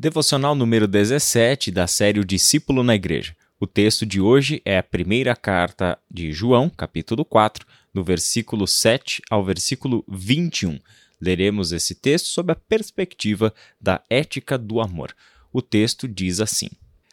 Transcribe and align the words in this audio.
Devocional 0.00 0.54
número 0.54 0.86
17 0.86 1.72
da 1.72 1.88
série 1.88 2.20
O 2.20 2.24
Discípulo 2.24 2.84
na 2.84 2.94
Igreja. 2.94 3.34
O 3.58 3.66
texto 3.66 4.06
de 4.06 4.20
hoje 4.20 4.62
é 4.64 4.78
a 4.78 4.82
primeira 4.82 5.34
carta 5.34 5.98
de 6.08 6.30
João, 6.30 6.70
capítulo 6.70 7.24
4, 7.24 7.66
do 7.92 8.04
versículo 8.04 8.64
7 8.64 9.20
ao 9.28 9.44
versículo 9.44 10.04
21. 10.06 10.78
Leremos 11.20 11.72
esse 11.72 11.96
texto 11.96 12.26
sob 12.26 12.52
a 12.52 12.54
perspectiva 12.54 13.52
da 13.80 14.00
ética 14.08 14.56
do 14.56 14.80
amor. 14.80 15.12
O 15.52 15.60
texto 15.60 16.06
diz 16.06 16.38
assim: 16.38 16.68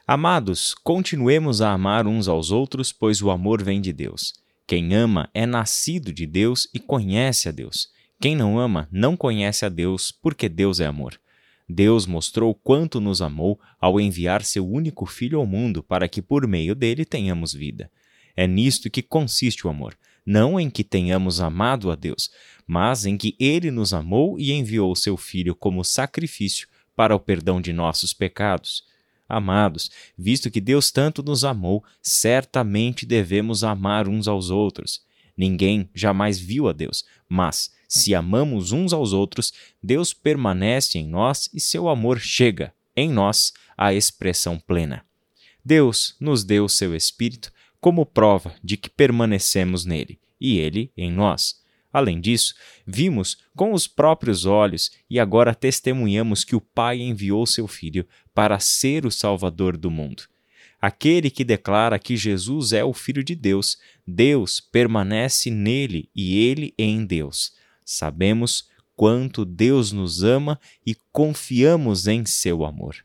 Amados, 0.06 0.76
continuemos 0.76 1.64
a 1.64 1.72
amar 1.72 2.06
uns 2.06 2.28
aos 2.28 2.52
outros, 2.52 2.92
pois 2.94 3.20
o 3.20 3.32
amor 3.32 3.64
vem 3.64 3.82
de 3.82 3.92
Deus. 3.92 4.32
Quem 4.68 4.94
ama 4.94 5.28
é 5.34 5.48
nascido 5.48 6.14
de 6.14 6.28
Deus 6.28 6.70
e 6.72 6.80
conhece 6.80 7.50
a 7.50 7.52
Deus. 7.52 7.88
Quem 8.22 8.36
não 8.36 8.60
ama 8.60 8.88
não 8.92 9.18
conhece 9.18 9.66
a 9.66 9.70
Deus, 9.70 10.12
porque 10.12 10.48
Deus 10.48 10.80
é 10.80 10.86
amor. 10.86 11.20
Deus 11.68 12.06
mostrou 12.06 12.54
quanto 12.54 13.02
nos 13.02 13.22
amou 13.22 13.60
ao 13.80 14.00
enviar 14.00 14.44
seu 14.44 14.68
único 14.68 15.06
Filho 15.06 15.40
ao 15.40 15.46
mundo 15.46 15.82
para 15.82 16.08
que 16.08 16.22
por 16.22 16.48
meio 16.48 16.76
dele 16.76 17.04
tenhamos 17.04 17.54
vida. 17.54 17.90
É 18.36 18.46
nisto 18.46 18.90
que 18.90 19.02
consiste 19.02 19.66
o 19.66 19.70
amor, 19.70 19.98
não 20.26 20.60
em 20.60 20.70
que 20.70 20.84
tenhamos 20.84 21.40
amado 21.40 21.90
a 21.90 21.96
Deus, 21.96 22.30
mas 22.68 23.06
em 23.06 23.18
que 23.18 23.36
ele 23.40 23.72
nos 23.72 23.94
amou 23.94 24.40
e 24.40 24.52
enviou 24.52 24.96
seu 24.96 25.16
Filho 25.16 25.56
como 25.56 25.84
sacrifício 25.84 26.68
para 26.96 27.16
o 27.16 27.20
perdão 27.20 27.62
de 27.62 27.74
nossos 27.74 28.14
pecados. 28.14 28.84
Amados, 29.28 29.90
visto 30.18 30.52
que 30.52 30.62
Deus 30.62 30.92
tanto 30.92 31.24
nos 31.24 31.44
amou, 31.44 31.84
certamente 32.02 33.06
devemos 33.06 33.64
amar 33.64 34.08
uns 34.08 34.28
aos 34.28 34.50
outros. 34.50 35.05
Ninguém 35.38 35.90
jamais 35.94 36.40
viu 36.40 36.68
a 36.68 36.74
Deus, 36.74 37.04
mas, 37.28 37.72
se 37.88 38.16
amamos 38.16 38.72
uns 38.72 38.94
aos 38.94 39.14
outros, 39.14 39.54
Deus 39.82 40.14
permanece 40.14 40.98
em 40.98 41.08
nós 41.08 41.50
e 41.54 41.60
seu 41.60 41.90
amor 41.90 42.20
chega, 42.20 42.74
em 42.96 43.10
nós, 43.10 43.54
à 43.78 43.94
expressão 43.94 44.60
plena. 44.60 45.06
Deus 45.64 46.16
nos 46.20 46.44
deu 46.44 46.70
seu 46.70 46.96
Espírito 46.96 47.52
como 47.82 48.06
prova 48.06 48.56
de 48.64 48.78
que 48.78 48.90
permanecemos 48.90 49.86
nele 49.86 50.20
e 50.40 50.58
ele 50.58 50.92
em 50.96 51.12
nós. 51.12 51.64
Além 51.92 52.20
disso, 52.20 52.54
vimos 52.86 53.38
com 53.56 53.72
os 53.72 53.88
próprios 53.88 54.46
olhos 54.46 54.92
e 55.10 55.20
agora 55.20 55.56
testemunhamos 55.56 56.44
que 56.44 56.56
o 56.56 56.62
Pai 56.62 57.00
enviou 57.00 57.46
seu 57.46 57.68
Filho 57.68 58.06
para 58.34 58.60
ser 58.60 59.06
o 59.06 59.12
Salvador 59.12 59.78
do 59.78 59.90
mundo. 59.90 60.24
Aquele 60.86 61.32
que 61.32 61.44
declara 61.44 61.98
que 61.98 62.16
Jesus 62.16 62.72
é 62.72 62.84
o 62.84 62.94
Filho 62.94 63.24
de 63.24 63.34
Deus, 63.34 63.76
Deus 64.06 64.60
permanece 64.60 65.50
nele 65.50 66.12
e 66.16 66.38
ele 66.38 66.76
em 66.78 67.04
Deus. 67.04 67.54
Sabemos 67.84 68.70
quanto 68.96 69.44
Deus 69.46 69.92
nos 69.92 70.24
ama 70.24 70.60
e 70.86 70.96
confiamos 71.12 72.06
em 72.06 72.24
seu 72.24 72.64
amor. 72.64 72.98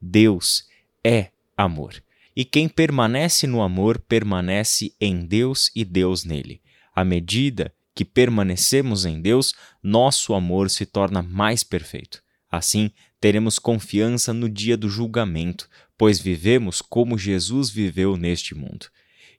Deus 0.00 0.66
é 1.04 1.28
amor. 1.56 2.02
E 2.34 2.44
quem 2.44 2.68
permanece 2.68 3.46
no 3.46 3.62
amor 3.62 4.00
permanece 4.00 4.92
em 5.00 5.24
Deus 5.24 5.70
e 5.72 5.84
Deus 5.84 6.24
nele. 6.24 6.60
À 6.92 7.04
medida 7.04 7.72
que 7.94 8.04
permanecemos 8.04 9.04
em 9.04 9.22
Deus, 9.22 9.54
nosso 9.80 10.34
amor 10.34 10.68
se 10.68 10.84
torna 10.84 11.22
mais 11.22 11.62
perfeito. 11.62 12.24
Assim, 12.50 12.90
teremos 13.20 13.58
confiança 13.58 14.32
no 14.32 14.48
dia 14.48 14.76
do 14.76 14.88
julgamento, 14.88 15.68
pois 15.96 16.20
vivemos 16.20 16.82
como 16.82 17.18
Jesus 17.18 17.70
viveu 17.70 18.16
neste 18.16 18.54
mundo. 18.54 18.86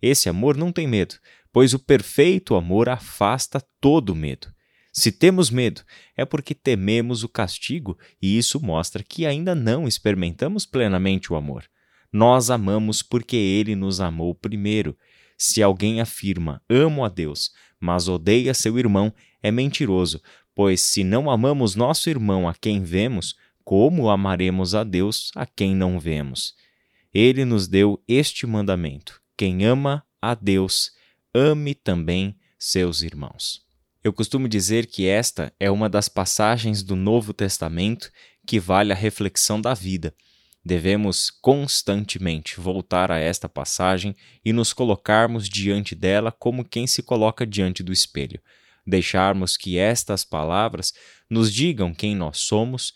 Esse 0.01 0.29
amor 0.29 0.57
não 0.57 0.71
tem 0.71 0.87
medo, 0.87 1.15
pois 1.51 1.73
o 1.73 1.79
perfeito 1.79 2.55
amor 2.55 2.89
afasta 2.89 3.61
todo 3.79 4.15
medo. 4.15 4.53
Se 4.91 5.11
temos 5.11 5.49
medo, 5.49 5.81
é 6.15 6.23
porque 6.23 6.55
tememos 6.55 7.23
o 7.23 7.29
castigo, 7.29 7.97
e 8.21 8.37
isso 8.37 8.63
mostra 8.63 9.03
que 9.03 9.25
ainda 9.25 9.53
não 9.53 9.87
experimentamos 9.87 10.65
plenamente 10.65 11.33
o 11.33 11.35
amor. 11.35 11.65
Nós 12.11 12.49
amamos 12.49 13.03
porque 13.03 13.35
ele 13.35 13.75
nos 13.75 13.99
amou 13.99 14.33
primeiro. 14.33 14.97
Se 15.37 15.61
alguém 15.61 15.99
afirma 15.99 16.61
amo 16.69 17.03
a 17.03 17.09
Deus, 17.09 17.51
mas 17.77 18.07
odeia 18.07 18.53
seu 18.53 18.79
irmão, 18.79 19.13
é 19.43 19.51
mentiroso, 19.51 20.21
pois 20.55 20.79
se 20.79 21.03
não 21.03 21.29
amamos 21.29 21.75
nosso 21.75 22.09
irmão 22.09 22.47
a 22.47 22.53
quem 22.53 22.81
vemos, 22.81 23.35
como 23.65 24.09
amaremos 24.11 24.75
a 24.75 24.83
Deus 24.83 25.31
a 25.35 25.45
quem 25.45 25.75
não 25.75 25.99
vemos? 25.99 26.53
Ele 27.11 27.43
nos 27.43 27.67
deu 27.67 28.01
este 28.07 28.45
mandamento: 28.45 29.19
quem 29.35 29.65
ama 29.65 30.05
a 30.21 30.35
Deus, 30.35 30.91
ame 31.33 31.73
também 31.73 32.37
seus 32.59 33.01
irmãos. 33.01 33.65
Eu 34.03 34.13
costumo 34.13 34.47
dizer 34.47 34.85
que 34.85 35.07
esta 35.07 35.51
é 35.59 35.71
uma 35.71 35.89
das 35.89 36.07
passagens 36.07 36.83
do 36.83 36.95
Novo 36.95 37.33
Testamento 37.33 38.11
que 38.45 38.59
vale 38.59 38.93
a 38.93 38.95
reflexão 38.95 39.59
da 39.59 39.73
vida. 39.73 40.13
Devemos 40.63 41.31
constantemente 41.31 42.59
voltar 42.59 43.11
a 43.11 43.17
esta 43.17 43.49
passagem 43.49 44.15
e 44.43 44.53
nos 44.53 44.73
colocarmos 44.73 45.49
diante 45.49 45.95
dela 45.95 46.31
como 46.31 46.63
quem 46.63 46.85
se 46.85 47.01
coloca 47.01 47.47
diante 47.47 47.81
do 47.81 47.91
espelho. 47.91 48.39
Deixarmos 48.85 49.57
que 49.57 49.79
estas 49.79 50.23
palavras 50.23 50.93
nos 51.27 51.51
digam 51.51 51.93
quem 51.93 52.15
nós 52.15 52.37
somos, 52.37 52.93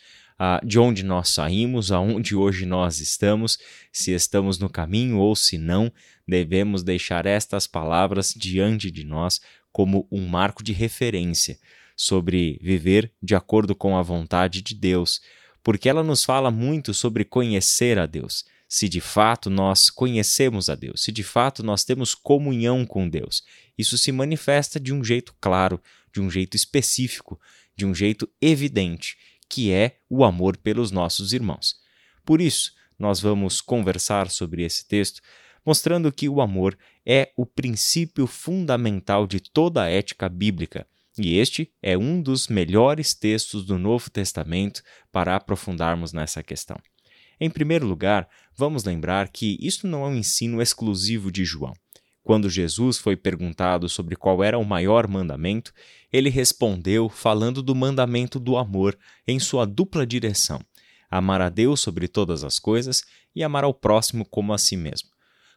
de 0.63 0.79
onde 0.79 1.03
nós 1.03 1.29
saímos, 1.29 1.91
aonde 1.91 2.35
hoje 2.35 2.65
nós 2.65 2.99
estamos, 2.99 3.57
se 3.91 4.11
estamos 4.11 4.57
no 4.57 4.69
caminho 4.69 5.17
ou 5.17 5.35
se 5.35 5.57
não, 5.57 5.91
devemos 6.27 6.81
deixar 6.81 7.25
estas 7.25 7.67
palavras 7.67 8.33
diante 8.35 8.89
de 8.89 9.03
nós 9.03 9.41
como 9.71 10.07
um 10.11 10.25
marco 10.27 10.63
de 10.63 10.71
referência 10.71 11.59
sobre 11.95 12.57
viver 12.61 13.11
de 13.21 13.35
acordo 13.35 13.75
com 13.75 13.97
a 13.97 14.01
vontade 14.01 14.61
de 14.61 14.73
Deus, 14.73 15.21
porque 15.61 15.89
ela 15.89 16.03
nos 16.03 16.23
fala 16.23 16.49
muito 16.49 16.93
sobre 16.93 17.25
conhecer 17.25 17.99
a 17.99 18.05
Deus. 18.05 18.45
Se 18.67 18.87
de 18.87 19.01
fato 19.01 19.49
nós 19.49 19.89
conhecemos 19.89 20.69
a 20.69 20.75
Deus, 20.75 21.01
se 21.01 21.11
de 21.11 21.23
fato 21.23 21.63
nós 21.63 21.83
temos 21.83 22.15
comunhão 22.15 22.85
com 22.85 23.09
Deus, 23.09 23.43
isso 23.77 23.97
se 23.97 24.11
manifesta 24.11 24.79
de 24.79 24.93
um 24.93 25.03
jeito 25.03 25.35
claro, 25.41 25.81
de 26.13 26.21
um 26.21 26.29
jeito 26.29 26.55
específico, 26.55 27.39
de 27.75 27.85
um 27.85 27.93
jeito 27.93 28.29
evidente 28.39 29.17
que 29.49 29.71
é 29.71 29.97
o 30.09 30.23
amor 30.23 30.55
pelos 30.57 30.91
nossos 30.91 31.33
irmãos. 31.33 31.75
Por 32.23 32.39
isso, 32.39 32.73
nós 32.97 33.19
vamos 33.19 33.61
conversar 33.61 34.29
sobre 34.29 34.63
esse 34.63 34.87
texto, 34.87 35.21
mostrando 35.65 36.11
que 36.11 36.29
o 36.29 36.41
amor 36.41 36.77
é 37.05 37.31
o 37.35 37.45
princípio 37.45 38.27
fundamental 38.27 39.25
de 39.25 39.39
toda 39.39 39.83
a 39.83 39.89
ética 39.89 40.29
bíblica. 40.29 40.85
E 41.17 41.37
este 41.37 41.71
é 41.81 41.97
um 41.97 42.21
dos 42.21 42.47
melhores 42.47 43.13
textos 43.13 43.65
do 43.65 43.77
Novo 43.77 44.09
Testamento 44.09 44.81
para 45.11 45.35
aprofundarmos 45.35 46.13
nessa 46.13 46.43
questão. 46.43 46.77
Em 47.41 47.49
primeiro 47.49 47.87
lugar, 47.87 48.27
vamos 48.55 48.83
lembrar 48.83 49.29
que 49.29 49.57
isso 49.61 49.87
não 49.87 50.05
é 50.05 50.09
um 50.09 50.15
ensino 50.15 50.61
exclusivo 50.61 51.31
de 51.31 51.43
João. 51.45 51.73
Quando 52.23 52.49
Jesus 52.49 52.97
foi 52.97 53.15
perguntado 53.15 53.87
sobre 53.89 54.15
qual 54.15 54.43
era 54.43 54.57
o 54.57 54.65
maior 54.65 55.07
mandamento, 55.07 55.73
ele 56.11 56.29
respondeu 56.29 57.09
falando 57.09 57.63
do 57.63 57.73
mandamento 57.73 58.39
do 58.39 58.57
amor 58.57 58.97
em 59.27 59.39
sua 59.39 59.65
dupla 59.65 60.05
direção: 60.05 60.59
amar 61.09 61.41
a 61.41 61.49
Deus 61.49 61.79
sobre 61.79 62.07
todas 62.07 62.43
as 62.43 62.59
coisas 62.59 63.03
e 63.35 63.43
amar 63.43 63.63
ao 63.63 63.73
próximo 63.73 64.25
como 64.25 64.53
a 64.53 64.57
si 64.57 64.75
mesmo. 64.75 65.09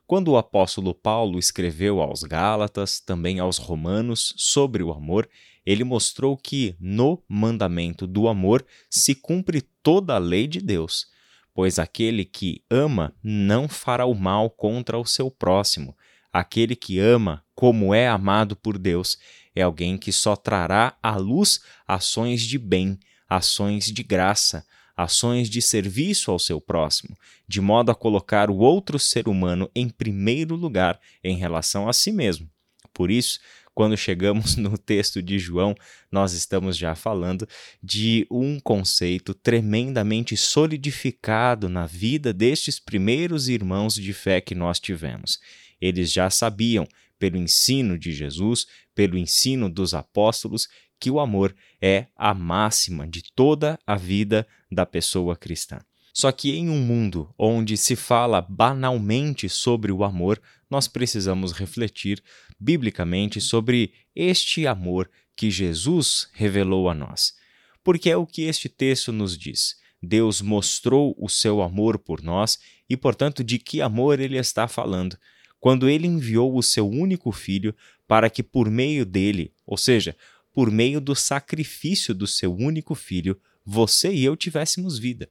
Quando 0.06 0.28
o 0.28 0.36
apóstolo 0.36 0.94
Paulo 0.94 1.38
escreveu 1.38 2.00
aos 2.00 2.22
Gálatas, 2.22 3.00
também 3.00 3.38
aos 3.38 3.56
Romanos, 3.56 4.34
sobre 4.36 4.82
o 4.82 4.92
amor, 4.92 5.28
ele 5.64 5.84
mostrou 5.84 6.36
que 6.36 6.74
no 6.78 7.22
mandamento 7.28 8.06
do 8.06 8.28
amor 8.28 8.64
se 8.90 9.14
cumpre 9.14 9.62
toda 9.82 10.14
a 10.14 10.18
lei 10.18 10.46
de 10.46 10.60
Deus, 10.60 11.06
pois 11.54 11.78
aquele 11.78 12.24
que 12.24 12.62
ama 12.68 13.14
não 13.22 13.68
fará 13.68 14.04
o 14.04 14.14
mal 14.14 14.50
contra 14.50 14.98
o 14.98 15.06
seu 15.06 15.30
próximo. 15.30 15.96
Aquele 16.32 16.74
que 16.74 16.98
ama 16.98 17.44
como 17.54 17.94
é 17.94 18.08
amado 18.08 18.56
por 18.56 18.78
Deus 18.78 19.18
é 19.54 19.62
alguém 19.62 19.98
que 19.98 20.10
só 20.10 20.34
trará 20.34 20.96
à 21.02 21.16
luz 21.16 21.60
ações 21.86 22.40
de 22.42 22.58
bem, 22.58 22.98
ações 23.28 23.86
de 23.86 24.02
graça, 24.02 24.64
ações 24.96 25.48
de 25.50 25.60
serviço 25.60 26.30
ao 26.30 26.38
seu 26.38 26.60
próximo, 26.60 27.16
de 27.46 27.60
modo 27.60 27.90
a 27.90 27.94
colocar 27.94 28.50
o 28.50 28.56
outro 28.56 28.98
ser 28.98 29.28
humano 29.28 29.70
em 29.74 29.88
primeiro 29.88 30.54
lugar 30.54 30.98
em 31.22 31.36
relação 31.36 31.88
a 31.88 31.92
si 31.92 32.12
mesmo. 32.12 32.48
Por 32.94 33.10
isso, 33.10 33.40
quando 33.74 33.96
chegamos 33.96 34.56
no 34.56 34.76
texto 34.76 35.22
de 35.22 35.38
João, 35.38 35.74
nós 36.10 36.32
estamos 36.32 36.76
já 36.76 36.94
falando 36.94 37.48
de 37.82 38.26
um 38.30 38.60
conceito 38.60 39.34
tremendamente 39.34 40.36
solidificado 40.36 41.68
na 41.68 41.86
vida 41.86 42.32
destes 42.32 42.78
primeiros 42.78 43.48
irmãos 43.48 43.94
de 43.94 44.12
fé 44.12 44.40
que 44.40 44.54
nós 44.54 44.78
tivemos. 44.78 45.38
Eles 45.82 46.12
já 46.12 46.30
sabiam 46.30 46.86
pelo 47.18 47.36
ensino 47.36 47.98
de 47.98 48.12
Jesus, 48.12 48.66
pelo 48.94 49.18
ensino 49.18 49.68
dos 49.68 49.92
apóstolos, 49.92 50.68
que 51.00 51.10
o 51.10 51.18
amor 51.18 51.54
é 51.80 52.06
a 52.16 52.32
máxima 52.32 53.08
de 53.08 53.24
toda 53.34 53.76
a 53.84 53.96
vida 53.96 54.46
da 54.70 54.86
pessoa 54.86 55.34
cristã. 55.34 55.80
Só 56.14 56.30
que 56.30 56.52
em 56.52 56.68
um 56.68 56.78
mundo 56.78 57.34
onde 57.36 57.76
se 57.76 57.96
fala 57.96 58.40
banalmente 58.40 59.48
sobre 59.48 59.90
o 59.90 60.04
amor, 60.04 60.40
nós 60.70 60.86
precisamos 60.86 61.52
refletir 61.52 62.22
biblicamente 62.60 63.40
sobre 63.40 63.92
este 64.14 64.66
amor 64.66 65.10
que 65.34 65.50
Jesus 65.50 66.28
revelou 66.34 66.88
a 66.88 66.94
nós. 66.94 67.34
Porque 67.82 68.10
é 68.10 68.16
o 68.16 68.26
que 68.26 68.42
este 68.42 68.68
texto 68.68 69.10
nos 69.10 69.36
diz. 69.36 69.76
Deus 70.00 70.40
mostrou 70.40 71.16
o 71.18 71.28
seu 71.28 71.62
amor 71.62 71.98
por 71.98 72.22
nós 72.22 72.58
e, 72.88 72.96
portanto, 72.96 73.42
de 73.42 73.58
que 73.58 73.80
amor 73.80 74.20
ele 74.20 74.36
está 74.36 74.68
falando, 74.68 75.16
quando 75.62 75.88
ele 75.88 76.08
enviou 76.08 76.58
o 76.58 76.60
seu 76.62 76.90
único 76.90 77.30
filho 77.30 77.72
para 78.08 78.28
que, 78.28 78.42
por 78.42 78.68
meio 78.68 79.06
dele, 79.06 79.52
ou 79.64 79.76
seja, 79.76 80.16
por 80.52 80.68
meio 80.72 81.00
do 81.00 81.14
sacrifício 81.14 82.12
do 82.12 82.26
seu 82.26 82.52
único 82.52 82.96
filho, 82.96 83.40
você 83.64 84.12
e 84.12 84.24
eu 84.24 84.34
tivéssemos 84.34 84.98
vida. 84.98 85.30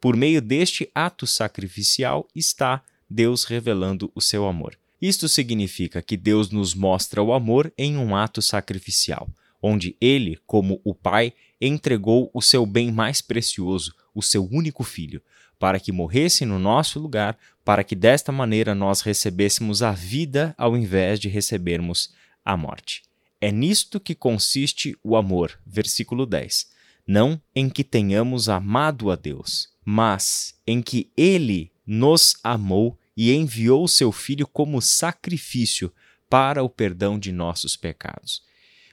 Por 0.00 0.16
meio 0.16 0.40
deste 0.40 0.88
ato 0.94 1.26
sacrificial 1.26 2.28
está 2.32 2.80
Deus 3.10 3.42
revelando 3.42 4.08
o 4.14 4.20
seu 4.20 4.46
amor. 4.46 4.78
Isto 5.02 5.28
significa 5.28 6.00
que 6.00 6.16
Deus 6.16 6.48
nos 6.48 6.72
mostra 6.72 7.20
o 7.20 7.32
amor 7.32 7.72
em 7.76 7.96
um 7.96 8.14
ato 8.14 8.40
sacrificial, 8.40 9.28
onde 9.60 9.96
ele, 10.00 10.38
como 10.46 10.80
o 10.84 10.94
Pai, 10.94 11.32
entregou 11.60 12.30
o 12.32 12.40
seu 12.40 12.64
bem 12.64 12.92
mais 12.92 13.20
precioso, 13.20 13.92
o 14.14 14.22
seu 14.22 14.48
único 14.48 14.84
filho, 14.84 15.20
para 15.58 15.80
que 15.80 15.92
morresse 15.92 16.44
no 16.44 16.58
nosso 16.58 16.98
lugar, 16.98 17.38
para 17.64 17.82
que 17.82 17.94
desta 17.94 18.30
maneira 18.30 18.74
nós 18.74 19.00
recebêssemos 19.00 19.82
a 19.82 19.92
vida 19.92 20.54
ao 20.58 20.76
invés 20.76 21.18
de 21.18 21.28
recebermos 21.28 22.12
a 22.44 22.56
morte. 22.56 23.02
É 23.40 23.50
nisto 23.50 24.00
que 24.00 24.14
consiste 24.14 24.96
o 25.02 25.16
amor. 25.16 25.58
Versículo 25.66 26.26
10. 26.26 26.68
Não 27.06 27.40
em 27.54 27.68
que 27.68 27.84
tenhamos 27.84 28.48
amado 28.48 29.10
a 29.10 29.16
Deus, 29.16 29.68
mas 29.84 30.54
em 30.66 30.82
que 30.82 31.10
Ele 31.16 31.70
nos 31.86 32.36
amou 32.42 32.98
e 33.16 33.32
enviou 33.32 33.86
seu 33.86 34.10
Filho 34.10 34.46
como 34.46 34.82
sacrifício 34.82 35.92
para 36.28 36.62
o 36.62 36.68
perdão 36.68 37.18
de 37.18 37.30
nossos 37.30 37.76
pecados. 37.76 38.42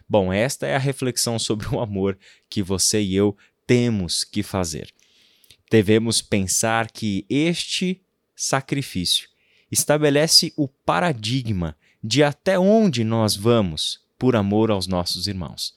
Bom, 0.07 0.31
esta 0.31 0.68
é 0.68 0.75
a 0.75 0.80
reflexão 0.80 1.39
sobre 1.39 1.68
o 1.68 1.80
amor 1.80 2.18
que 2.50 2.62
você 2.62 3.01
e 3.01 3.15
eu 3.15 3.36
temos 3.65 4.24
que 4.24 4.44
fazer. 4.44 4.94
Devemos 5.69 6.21
pensar 6.21 6.92
que 6.92 7.25
este 7.30 8.01
sacrifício 8.36 9.27
estabelece 9.71 10.54
o 10.56 10.68
paradigma 10.68 11.75
de 12.04 12.24
até 12.24 12.60
onde 12.60 13.04
nós 13.04 13.36
vamos 13.36 14.01
por 14.19 14.36
amor 14.36 14.69
aos 14.69 14.88
nossos 14.88 15.27
irmãos, 15.27 15.75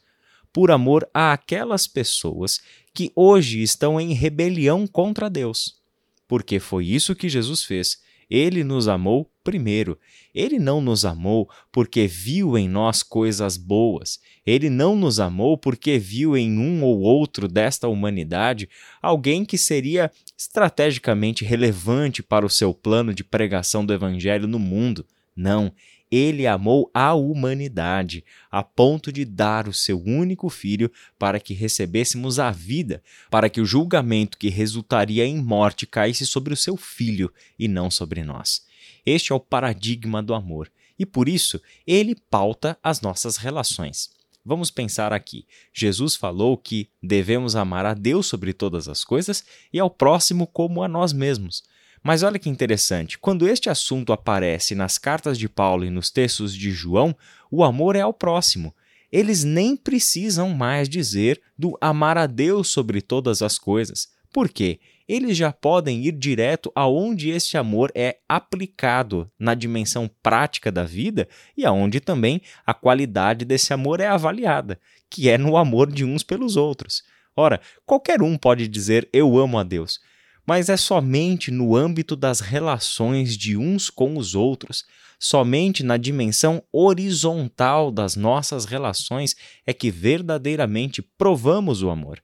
por 0.53 0.71
amor 0.71 1.09
a 1.15 1.33
aquelas 1.33 1.87
pessoas 1.87 2.61
que 2.93 3.12
hoje 3.15 3.62
estão 3.62 4.00
em 4.00 4.12
rebelião 4.12 4.87
contra 4.87 5.31
Deus. 5.31 5.81
Porque 6.29 6.59
foi 6.59 6.87
isso 6.87 7.15
que 7.15 7.29
Jesus 7.29 7.62
fez. 7.62 8.00
Ele 8.28 8.64
nos 8.64 8.88
amou 8.88 9.31
primeiro. 9.44 9.99
Ele 10.34 10.58
não 10.58 10.81
nos 10.81 11.05
amou 11.05 11.49
porque 11.70 12.06
viu 12.06 12.58
em 12.58 12.69
nós 12.69 13.02
coisas 13.02 13.56
boas. 13.56 14.19
Ele 14.44 14.69
não 14.69 14.96
nos 14.96 15.20
amou 15.20 15.56
porque 15.56 15.99
viu 15.99 16.37
em 16.37 16.58
um 16.58 16.82
ou 16.82 17.00
outro 17.00 17.46
desta 17.46 17.87
humanidade 17.87 18.69
alguém 19.00 19.44
que 19.44 19.56
seria 19.56 20.11
estrategicamente 20.37 21.44
relevante 21.44 22.23
para 22.23 22.44
o 22.44 22.50
seu 22.50 22.75
plano 22.75 23.14
de 23.14 23.23
pregação 23.23 23.87
do 23.87 23.93
evangelho 23.93 24.49
no 24.49 24.58
mundo. 24.58 25.06
Não, 25.34 25.73
ele 26.11 26.47
amou 26.47 26.91
a 26.94 27.14
humanidade, 27.14 28.25
a 28.50 28.62
ponto 28.62 29.12
de 29.12 29.25
dar 29.25 29.69
o 29.69 29.73
seu 29.73 30.00
único 30.03 30.49
filho 30.49 30.91
para 31.19 31.41
que 31.41 31.55
recebêssemos 31.55 32.38
a 32.38 32.50
vida, 32.50 33.03
para 33.31 33.49
que 33.49 33.61
o 33.61 33.67
julgamento 33.67 34.38
que 34.38 34.49
resultaria 34.49 35.25
em 35.25 35.37
morte 35.37 35.87
caísse 35.87 36.26
sobre 36.26 36.55
o 36.55 36.56
seu 36.56 36.76
filho 36.76 37.32
e 37.58 37.67
não 37.69 37.91
sobre 37.91 38.23
nós. 38.23 38.64
Este 39.05 39.32
é 39.32 39.35
o 39.35 39.41
paradigma 39.41 40.23
do 40.23 40.35
amor, 40.35 40.70
e 40.99 41.05
por 41.05 41.29
isso 41.29 41.61
ele 41.87 42.17
pauta 42.31 42.79
as 42.82 43.00
nossas 43.00 43.37
relações. 43.37 44.11
Vamos 44.44 44.70
pensar 44.70 45.12
aqui. 45.12 45.44
Jesus 45.73 46.14
falou 46.14 46.56
que 46.56 46.88
devemos 47.02 47.56
amar 47.56 47.85
a 47.85 47.94
Deus 47.94 48.29
sobre 48.29 48.52
todas 48.52 48.88
as 48.88 49.02
coisas 49.02 49.44
e 49.73 49.81
ao 49.81 49.91
próximo 49.91 50.47
como 50.47 50.85
a 50.85 50.88
nós 50.88 51.12
mesmos. 51.12 51.64
Mas 52.06 52.23
olha 52.23 52.38
que 52.38 52.49
interessante, 52.49 53.19
quando 53.19 53.49
este 53.49 53.69
assunto 53.69 54.12
aparece 54.12 54.76
nas 54.76 54.97
cartas 54.97 55.37
de 55.37 55.49
Paulo 55.49 55.85
e 55.85 55.91
nos 55.91 56.08
textos 56.08 56.55
de 56.55 56.70
João, 56.70 57.17
o 57.50 57.64
amor 57.64 57.97
é 57.97 58.00
ao 58.00 58.14
próximo. 58.14 58.73
Eles 59.11 59.43
nem 59.43 59.76
precisam 59.76 60.50
mais 60.50 60.88
dizer 60.88 61.43
do 61.58 61.76
amar 61.81 62.17
a 62.17 62.29
Deus 62.29 62.69
sobre 62.69 63.03
todas 63.03 63.43
as 63.43 63.58
coisas. 63.58 64.06
Por 64.32 64.49
quê? 64.49 64.79
Eles 65.08 65.37
já 65.37 65.53
podem 65.53 66.06
ir 66.06 66.12
direto 66.12 66.70
aonde 66.76 67.31
este 67.31 67.58
amor 67.58 67.91
é 67.93 68.19
aplicado 68.29 69.29
na 69.37 69.52
dimensão 69.55 70.09
prática 70.23 70.70
da 70.70 70.85
vida 70.85 71.26
e 71.56 71.67
aonde 71.67 71.99
também 71.99 72.41
a 72.64 72.73
qualidade 72.73 73.44
desse 73.44 73.73
amor 73.73 73.99
é 73.99 74.06
avaliada, 74.06 74.79
que 75.11 75.29
é 75.29 75.37
no 75.37 75.56
amor 75.56 75.91
de 75.91 76.05
uns 76.05 76.23
pelos 76.23 76.55
outros. 76.55 77.02
Ora, 77.35 77.61
qualquer 77.85 78.23
um 78.23 78.38
pode 78.38 78.69
dizer 78.69 79.09
eu 79.12 79.37
amo 79.37 79.59
a 79.59 79.64
Deus, 79.64 79.99
mas 80.46 80.69
é 80.69 80.76
somente 80.76 81.50
no 81.50 81.75
âmbito 81.75 82.14
das 82.14 82.40
relações 82.40 83.37
de 83.37 83.56
uns 83.56 83.90
com 83.90 84.16
os 84.16 84.34
outros, 84.34 84.84
somente 85.19 85.82
na 85.82 85.96
dimensão 85.96 86.62
horizontal 86.72 87.90
das 87.90 88.14
nossas 88.14 88.64
relações 88.64 89.34
é 89.66 89.72
que 89.72 89.90
verdadeiramente 89.90 91.02
provamos 91.02 91.82
o 91.82 91.90
amor. 91.90 92.22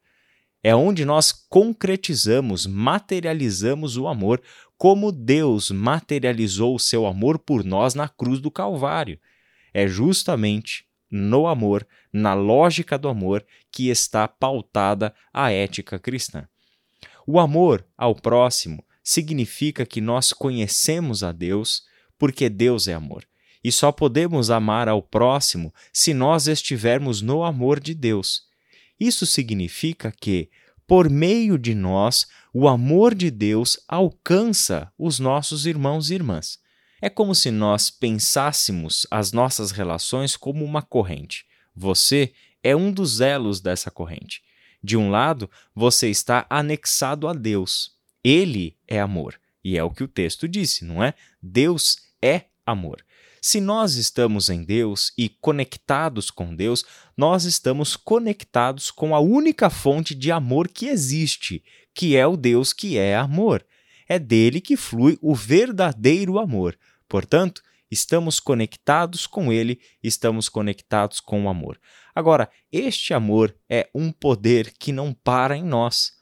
É 0.63 0.75
onde 0.77 1.05
nós 1.05 1.33
concretizamos, 1.33 2.67
materializamos 2.67 3.97
o 3.97 4.07
amor, 4.07 4.41
como 4.79 5.11
Deus 5.11 5.71
materializou 5.71 6.77
o 6.77 6.79
seu 6.79 7.05
amor 7.07 7.39
por 7.39 7.65
nós 7.65 7.95
na 7.95 8.09
cruz 8.09 8.41
do 8.41 8.51
Calvário. 8.51 9.19
É 9.75 9.89
justamente 9.89 10.85
no 11.11 11.47
amor, 11.47 11.87
na 12.13 12.33
lógica 12.35 12.97
do 12.97 13.09
amor, 13.09 13.45
que 13.71 13.89
está 13.89 14.27
pautada 14.29 15.15
a 15.33 15.51
ética 15.51 15.99
cristã. 15.99 16.49
O 17.27 17.39
amor 17.39 17.87
ao 17.97 18.15
próximo 18.15 18.85
significa 19.03 19.85
que 19.85 20.01
nós 20.01 20.33
conhecemos 20.33 21.23
a 21.23 21.33
Deus 21.33 21.83
porque 22.19 22.49
Deus 22.49 22.89
é 22.89 22.95
amor. 22.95 23.27
E 23.65 23.71
só 23.71 23.93
podemos 23.93 24.51
amar 24.51 24.89
ao 24.89 25.03
próximo 25.03 25.73
se 25.93 26.13
nós 26.13 26.47
estivermos 26.49 27.23
no 27.23 27.45
amor 27.45 27.79
de 27.79 27.95
Deus. 27.95 28.43
Isso 28.99 29.25
significa 29.25 30.13
que, 30.21 30.51
por 30.87 31.09
meio 31.09 31.57
de 31.57 31.75
nós, 31.75 32.27
o 32.53 32.69
amor 32.69 33.15
de 33.15 33.31
Deus 33.31 33.79
alcança 33.89 34.93
os 34.99 35.19
nossos 35.19 35.65
irmãos 35.65 36.11
e 36.11 36.15
irmãs. 36.15 36.59
É 37.01 37.09
como 37.09 37.35
se 37.35 37.51
nós 37.51 37.91
pensássemos 37.91 39.07
as 39.11 39.33
nossas 39.33 39.71
relações 39.71 40.37
como 40.37 40.65
uma 40.65 40.83
corrente. 40.83 41.45
Você 41.75 42.33
é 42.63 42.77
um 42.77 42.93
dos 42.93 43.21
elos 43.21 43.61
dessa 43.61 43.91
corrente. 43.91 44.43
De 44.83 44.97
um 44.97 45.11
lado, 45.11 45.51
você 45.75 46.09
está 46.09 46.47
anexado 46.51 47.29
a 47.29 47.33
Deus. 47.33 47.93
Ele 48.25 48.77
é 48.89 49.01
amor. 49.01 49.41
E 49.65 49.79
é 49.79 49.85
o 49.85 49.91
que 49.91 50.03
o 50.03 50.09
texto 50.09 50.49
disse, 50.49 50.85
não 50.85 51.03
é? 51.03 51.15
Deus 51.41 51.99
é 52.21 52.47
amor. 52.67 53.05
Se 53.41 53.61
nós 53.61 53.97
estamos 53.97 54.49
em 54.49 54.63
Deus 54.63 55.13
e 55.19 55.29
conectados 55.29 56.31
com 56.31 56.55
Deus, 56.55 56.85
nós 57.17 57.45
estamos 57.45 57.97
conectados 57.97 58.91
com 58.91 59.15
a 59.15 59.21
única 59.21 59.69
fonte 59.69 60.15
de 60.15 60.31
amor 60.31 60.69
que 60.69 60.87
existe, 60.87 61.63
que 61.93 62.17
é 62.17 62.27
o 62.27 62.37
Deus 62.37 62.73
que 62.73 62.97
é 62.97 63.17
amor. 63.17 63.65
É 64.09 64.19
dele 64.19 64.61
que 64.61 64.77
flui 64.77 65.19
o 65.21 65.35
verdadeiro 65.35 66.39
amor. 66.39 66.79
Portanto, 67.09 67.63
estamos 67.93 68.41
conectados 68.41 69.27
com 69.27 69.53
ele, 69.53 69.79
estamos 70.03 70.49
conectados 70.49 71.21
com 71.21 71.45
o 71.45 71.49
amor. 71.51 71.79
Agora, 72.15 72.49
este 72.73 73.13
amor 73.13 73.55
é 73.69 73.91
um 73.95 74.11
poder 74.11 74.73
que 74.79 74.93
não 74.93 75.13
para 75.13 75.55
em 75.55 75.63
nós. 75.63 76.13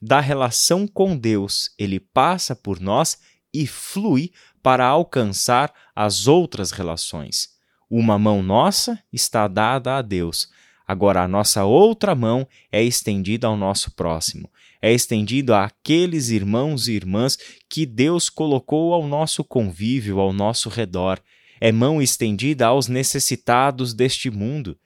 Da 0.00 0.20
relação 0.20 0.86
com 0.86 1.16
Deus, 1.16 1.74
ele 1.76 1.98
passa 1.98 2.54
por 2.54 2.78
nós 2.78 3.18
e 3.52 3.66
flui 3.66 4.30
para 4.62 4.86
alcançar 4.86 5.74
as 5.92 6.28
outras 6.28 6.70
relações. 6.70 7.48
Uma 7.90 8.16
mão 8.16 8.40
nossa 8.40 9.02
está 9.12 9.48
dada 9.48 9.96
a 9.96 10.02
Deus, 10.02 10.48
agora 10.86 11.24
a 11.24 11.28
nossa 11.28 11.64
outra 11.64 12.14
mão 12.14 12.46
é 12.70 12.80
estendida 12.80 13.48
ao 13.48 13.56
nosso 13.56 13.90
próximo, 13.90 14.48
é 14.80 14.92
estendida 14.92 15.62
àqueles 15.62 16.28
irmãos 16.28 16.88
e 16.88 16.92
irmãs 16.92 17.36
que 17.68 17.84
Deus 17.84 18.28
colocou 18.28 18.92
ao 18.92 19.06
nosso 19.06 19.42
convívio, 19.42 20.20
ao 20.20 20.32
nosso 20.32 20.68
redor. 20.68 21.20
É 21.60 21.72
mão 21.72 22.00
estendida 22.00 22.66
aos 22.66 22.88
necessitados 22.88 23.92
deste 23.92 24.30
mundo 24.30 24.78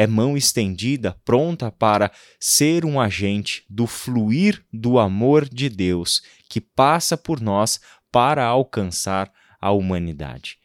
é 0.00 0.06
mão 0.06 0.34
estendida, 0.34 1.14
pronta 1.26 1.70
para 1.70 2.10
ser 2.38 2.86
um 2.86 2.98
agente 2.98 3.64
do 3.68 3.86
fluir 3.86 4.64
do 4.72 4.98
amor 4.98 5.46
de 5.46 5.68
Deus 5.68 6.22
que 6.48 6.60
passa 6.60 7.18
por 7.18 7.38
nós 7.38 7.80
para 8.10 8.44
alcançar 8.44 9.30
a 9.60 9.70
humanidade. 9.72 10.58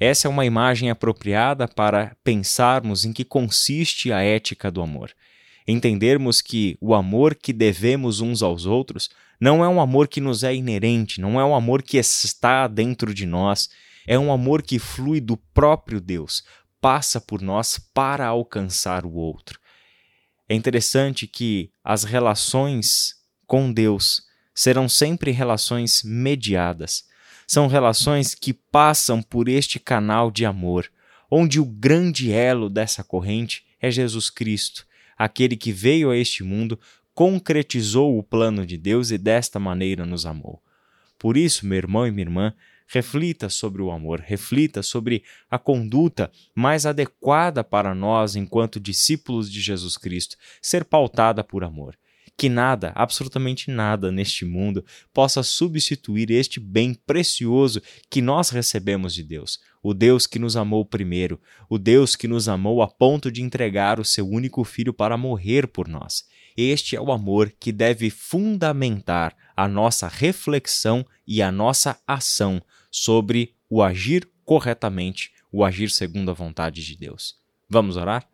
Essa 0.00 0.28
é 0.28 0.30
uma 0.30 0.46
imagem 0.46 0.90
apropriada 0.90 1.68
para 1.68 2.16
pensarmos 2.24 3.04
em 3.04 3.12
que 3.12 3.24
consiste 3.24 4.12
a 4.12 4.22
ética 4.22 4.70
do 4.70 4.80
amor. 4.80 5.12
Entendermos 5.70 6.40
que 6.40 6.78
o 6.80 6.94
amor 6.94 7.34
que 7.34 7.52
devemos 7.52 8.22
uns 8.22 8.42
aos 8.42 8.64
outros 8.64 9.10
não 9.38 9.62
é 9.62 9.68
um 9.68 9.78
amor 9.78 10.08
que 10.08 10.18
nos 10.18 10.42
é 10.42 10.54
inerente, 10.54 11.20
não 11.20 11.38
é 11.38 11.44
um 11.44 11.54
amor 11.54 11.82
que 11.82 11.98
está 11.98 12.66
dentro 12.66 13.12
de 13.12 13.26
nós, 13.26 13.68
é 14.06 14.18
um 14.18 14.32
amor 14.32 14.62
que 14.62 14.78
flui 14.78 15.20
do 15.20 15.36
próprio 15.36 16.00
Deus, 16.00 16.42
passa 16.80 17.20
por 17.20 17.42
nós 17.42 17.78
para 17.92 18.26
alcançar 18.26 19.04
o 19.04 19.12
outro. 19.12 19.60
É 20.48 20.54
interessante 20.54 21.26
que 21.26 21.70
as 21.84 22.02
relações 22.02 23.16
com 23.46 23.70
Deus 23.70 24.22
serão 24.54 24.88
sempre 24.88 25.32
relações 25.32 26.02
mediadas. 26.02 27.04
São 27.46 27.66
relações 27.66 28.34
que 28.34 28.54
passam 28.54 29.22
por 29.22 29.50
este 29.50 29.78
canal 29.78 30.30
de 30.30 30.46
amor, 30.46 30.90
onde 31.30 31.60
o 31.60 31.66
grande 31.66 32.32
elo 32.32 32.70
dessa 32.70 33.04
corrente 33.04 33.64
é 33.80 33.90
Jesus 33.90 34.30
Cristo, 34.30 34.87
aquele 35.18 35.56
que 35.56 35.72
veio 35.72 36.10
a 36.10 36.16
este 36.16 36.44
mundo, 36.44 36.78
concretizou 37.12 38.16
o 38.16 38.22
plano 38.22 38.64
de 38.64 38.78
Deus 38.78 39.10
e 39.10 39.18
desta 39.18 39.58
maneira 39.58 40.06
nos 40.06 40.24
amou. 40.24 40.62
Por 41.18 41.36
isso, 41.36 41.66
meu 41.66 41.76
irmão 41.76 42.06
e 42.06 42.12
minha 42.12 42.24
irmã, 42.24 42.54
reflita 42.86 43.48
sobre 43.48 43.82
o 43.82 43.90
amor, 43.90 44.20
reflita 44.20 44.82
sobre 44.82 45.22
a 45.50 45.58
conduta 45.58 46.30
mais 46.54 46.86
adequada 46.86 47.64
para 47.64 47.94
nós 47.94 48.36
enquanto 48.36 48.80
discípulos 48.80 49.50
de 49.50 49.60
Jesus 49.60 49.96
Cristo, 49.96 50.36
ser 50.62 50.84
pautada 50.84 51.42
por 51.42 51.64
amor. 51.64 51.98
Que 52.38 52.48
nada, 52.48 52.92
absolutamente 52.94 53.68
nada 53.68 54.12
neste 54.12 54.44
mundo 54.44 54.84
possa 55.12 55.42
substituir 55.42 56.30
este 56.30 56.60
bem 56.60 56.94
precioso 56.94 57.82
que 58.08 58.22
nós 58.22 58.50
recebemos 58.50 59.12
de 59.12 59.24
Deus, 59.24 59.58
o 59.82 59.92
Deus 59.92 60.24
que 60.24 60.38
nos 60.38 60.56
amou 60.56 60.84
primeiro, 60.84 61.40
o 61.68 61.76
Deus 61.78 62.14
que 62.14 62.28
nos 62.28 62.48
amou 62.48 62.80
a 62.80 62.86
ponto 62.86 63.32
de 63.32 63.42
entregar 63.42 63.98
o 63.98 64.04
seu 64.04 64.24
único 64.24 64.62
filho 64.62 64.94
para 64.94 65.16
morrer 65.16 65.66
por 65.66 65.88
nós. 65.88 66.28
Este 66.56 66.94
é 66.94 67.00
o 67.00 67.10
amor 67.10 67.52
que 67.58 67.72
deve 67.72 68.08
fundamentar 68.08 69.36
a 69.56 69.66
nossa 69.66 70.06
reflexão 70.06 71.04
e 71.26 71.42
a 71.42 71.50
nossa 71.50 72.00
ação 72.06 72.62
sobre 72.88 73.56
o 73.68 73.82
agir 73.82 74.30
corretamente, 74.44 75.32
o 75.50 75.64
agir 75.64 75.90
segundo 75.90 76.30
a 76.30 76.34
vontade 76.34 76.84
de 76.84 76.96
Deus. 76.96 77.34
Vamos 77.68 77.96
orar? 77.96 78.28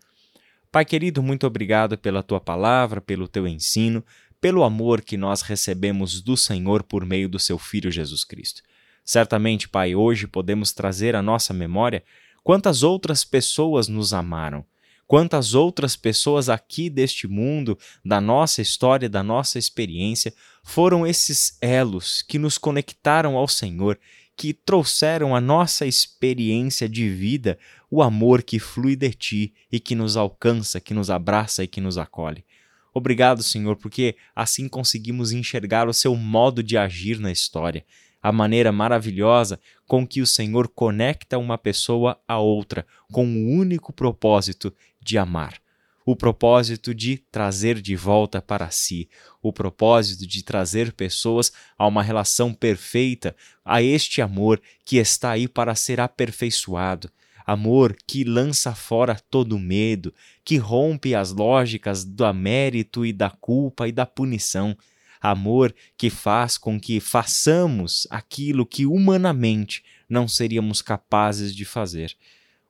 Pai 0.74 0.84
querido, 0.84 1.22
muito 1.22 1.46
obrigado 1.46 1.96
pela 1.96 2.20
tua 2.20 2.40
palavra, 2.40 3.00
pelo 3.00 3.28
teu 3.28 3.46
ensino, 3.46 4.04
pelo 4.40 4.64
amor 4.64 5.02
que 5.02 5.16
nós 5.16 5.40
recebemos 5.40 6.20
do 6.20 6.36
Senhor 6.36 6.82
por 6.82 7.06
meio 7.06 7.28
do 7.28 7.38
seu 7.38 7.60
Filho 7.60 7.92
Jesus 7.92 8.24
Cristo. 8.24 8.60
Certamente, 9.04 9.68
Pai, 9.68 9.94
hoje 9.94 10.26
podemos 10.26 10.72
trazer 10.72 11.14
à 11.14 11.22
nossa 11.22 11.54
memória 11.54 12.02
quantas 12.42 12.82
outras 12.82 13.22
pessoas 13.22 13.86
nos 13.86 14.12
amaram, 14.12 14.66
quantas 15.06 15.54
outras 15.54 15.94
pessoas 15.94 16.48
aqui 16.48 16.90
deste 16.90 17.28
mundo, 17.28 17.78
da 18.04 18.20
nossa 18.20 18.60
história, 18.60 19.08
da 19.08 19.22
nossa 19.22 19.60
experiência, 19.60 20.34
foram 20.64 21.06
esses 21.06 21.56
elos 21.60 22.20
que 22.20 22.36
nos 22.36 22.58
conectaram 22.58 23.36
ao 23.36 23.46
Senhor 23.46 23.96
que 24.36 24.52
trouxeram 24.52 25.34
à 25.34 25.40
nossa 25.40 25.86
experiência 25.86 26.88
de 26.88 27.08
vida 27.08 27.58
o 27.90 28.02
amor 28.02 28.42
que 28.42 28.58
flui 28.58 28.96
de 28.96 29.10
ti 29.12 29.54
e 29.70 29.78
que 29.78 29.94
nos 29.94 30.16
alcança, 30.16 30.80
que 30.80 30.92
nos 30.92 31.10
abraça 31.10 31.62
e 31.62 31.68
que 31.68 31.80
nos 31.80 31.96
acolhe. 31.96 32.44
Obrigado, 32.92 33.42
Senhor, 33.42 33.76
porque 33.76 34.16
assim 34.34 34.68
conseguimos 34.68 35.32
enxergar 35.32 35.88
o 35.88 35.94
seu 35.94 36.14
modo 36.14 36.62
de 36.62 36.76
agir 36.76 37.18
na 37.18 37.32
história, 37.32 37.84
a 38.22 38.30
maneira 38.30 38.72
maravilhosa 38.72 39.60
com 39.86 40.06
que 40.06 40.20
o 40.20 40.26
Senhor 40.26 40.68
conecta 40.68 41.38
uma 41.38 41.58
pessoa 41.58 42.18
a 42.26 42.38
outra 42.38 42.86
com 43.12 43.26
o 43.26 43.50
único 43.50 43.92
propósito 43.92 44.74
de 45.00 45.18
amar 45.18 45.63
o 46.04 46.14
propósito 46.14 46.94
de 46.94 47.16
trazer 47.16 47.80
de 47.80 47.96
volta 47.96 48.42
para 48.42 48.70
si, 48.70 49.08
o 49.42 49.52
propósito 49.52 50.26
de 50.26 50.42
trazer 50.42 50.92
pessoas 50.92 51.50
a 51.78 51.86
uma 51.86 52.02
relação 52.02 52.52
perfeita, 52.52 53.34
a 53.64 53.82
este 53.82 54.20
amor 54.20 54.60
que 54.84 54.98
está 54.98 55.30
aí 55.30 55.48
para 55.48 55.74
ser 55.74 56.00
aperfeiçoado, 56.00 57.10
amor 57.46 57.96
que 58.06 58.22
lança 58.22 58.74
fora 58.74 59.18
todo 59.30 59.58
medo, 59.58 60.12
que 60.44 60.58
rompe 60.58 61.14
as 61.14 61.32
lógicas 61.32 62.04
do 62.04 62.30
mérito 62.34 63.06
e 63.06 63.12
da 63.12 63.30
culpa 63.30 63.88
e 63.88 63.92
da 63.92 64.04
punição, 64.04 64.76
amor 65.20 65.74
que 65.96 66.10
faz 66.10 66.58
com 66.58 66.78
que 66.78 67.00
façamos 67.00 68.06
aquilo 68.10 68.66
que 68.66 68.84
humanamente 68.84 69.82
não 70.06 70.28
seríamos 70.28 70.82
capazes 70.82 71.54
de 71.54 71.64
fazer. 71.64 72.14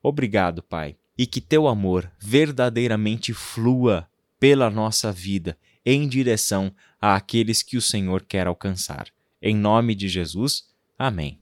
Obrigado, 0.01 0.63
Pai 0.63 0.97
e 1.17 1.27
que 1.27 1.41
teu 1.41 1.69
amor 1.69 2.11
verdadeiramente 2.19 3.33
flua 3.33 4.09
pela 4.39 4.69
nossa 4.71 5.13
vida 5.13 5.57
em 5.85 6.09
direção 6.09 6.75
àqueles 7.01 7.63
que 7.63 7.77
o 7.77 7.83
Senhor 7.83 8.23
quer 8.23 8.47
alcançar. 8.47 9.09
Em 9.41 9.55
nome 9.55 9.95
de 9.95 10.09
Jesus, 10.09 10.65
amém. 10.99 11.39